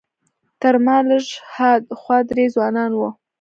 تر 0.61 0.75
ما 0.85 0.97
لږ 1.09 1.27
ها 1.53 1.71
خوا 1.99 2.17
درې 2.29 2.45
ځوانان 2.55 2.91
وو. 2.95 3.09